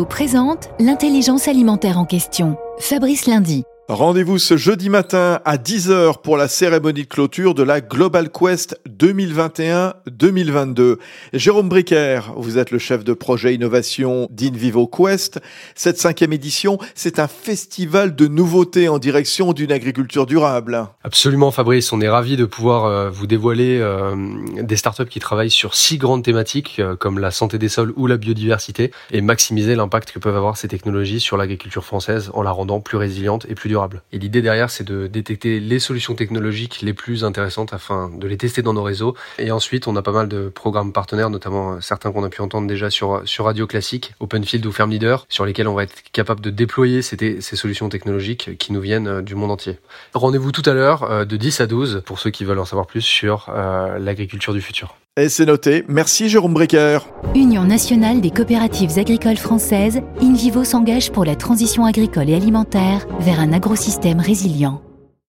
[0.00, 2.56] Présente l'intelligence alimentaire en question.
[2.78, 3.64] Fabrice Lundi.
[3.92, 8.80] Rendez-vous ce jeudi matin à 10h pour la cérémonie de clôture de la Global Quest
[8.88, 10.96] 2021-2022.
[11.34, 15.42] Jérôme Bricker, vous êtes le chef de projet innovation d'InVivo Quest.
[15.74, 20.86] Cette cinquième édition, c'est un festival de nouveautés en direction d'une agriculture durable.
[21.04, 24.16] Absolument Fabrice, on est ravi de pouvoir euh, vous dévoiler euh,
[24.62, 28.06] des startups qui travaillent sur six grandes thématiques euh, comme la santé des sols ou
[28.06, 32.52] la biodiversité et maximiser l'impact que peuvent avoir ces technologies sur l'agriculture française en la
[32.52, 33.81] rendant plus résiliente et plus durable.
[34.12, 38.36] Et l'idée derrière, c'est de détecter les solutions technologiques les plus intéressantes afin de les
[38.36, 39.14] tester dans nos réseaux.
[39.38, 42.66] Et ensuite, on a pas mal de programmes partenaires, notamment certains qu'on a pu entendre
[42.66, 46.40] déjà sur, sur Radio Classique, Openfield ou Ferme Leader, sur lesquels on va être capable
[46.40, 49.78] de déployer ces, solutions technologiques qui nous viennent euh, du monde entier.
[50.14, 52.86] Rendez-vous tout à l'heure euh, de 10 à 12 pour ceux qui veulent en savoir
[52.86, 54.96] plus sur euh, l'agriculture du futur.
[55.20, 55.84] Et c'est noté.
[55.88, 57.06] Merci Jérôme Bricker.
[57.34, 63.38] Union nationale des coopératives agricoles françaises, InVivo s'engage pour la transition agricole et alimentaire vers
[63.38, 64.80] un agrosystème résilient.